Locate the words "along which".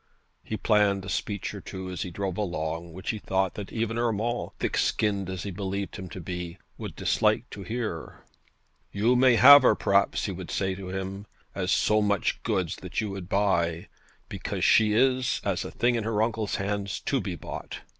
2.35-3.11